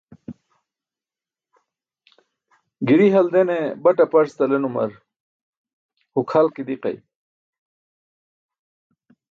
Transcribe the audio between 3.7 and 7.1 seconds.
bat aparc talenumar huk hal ke diqay.